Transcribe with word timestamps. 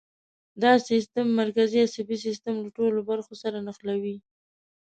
دا 0.61 0.71
سیستم 0.89 1.25
مرکزي 1.41 1.79
عصبي 1.87 2.17
سیستم 2.25 2.53
له 2.63 2.69
ټولو 2.77 2.99
برخو 3.09 3.33
سره 3.43 3.57
نښلوي. 3.67 4.15